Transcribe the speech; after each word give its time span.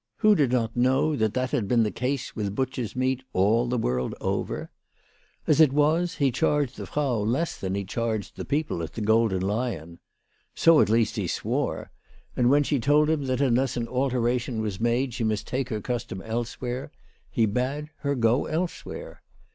Who 0.15 0.33
did 0.33 0.51
not 0.51 0.75
know 0.75 1.15
that 1.15 1.35
that 1.35 1.51
had 1.51 1.67
been 1.67 1.83
the 1.83 1.91
case 1.91 2.35
with 2.35 2.55
butchers' 2.55 2.95
meat 2.95 3.21
all 3.33 3.67
the 3.67 3.77
world 3.77 4.15
over? 4.19 4.71
As 5.45 5.61
it 5.61 5.71
was, 5.71 6.15
he 6.15 6.31
charged 6.31 6.75
the 6.77 6.87
Frau 6.87 7.17
less 7.17 7.55
than 7.55 7.75
he 7.75 7.85
charged 7.85 8.35
the 8.35 8.43
people 8.43 8.81
at 8.81 8.93
the 8.93 9.01
Golden 9.01 9.43
Lion. 9.43 9.99
So 10.55 10.81
at 10.81 10.89
least 10.89 11.17
he 11.17 11.27
swore; 11.27 11.91
and 12.35 12.49
when 12.49 12.63
she 12.63 12.79
told 12.79 13.11
him 13.11 13.25
that 13.25 13.41
unless 13.41 13.77
an 13.77 13.87
alteration 13.87 14.59
was 14.59 14.79
made 14.81 15.13
she 15.13 15.23
must 15.23 15.45
take 15.45 15.69
her 15.69 15.81
custom 15.81 16.19
elsewhere 16.23 16.91
he 17.29 17.45
bade 17.45 17.91
her 17.97 18.15
go 18.15 18.47
elsewhere. 18.47 19.21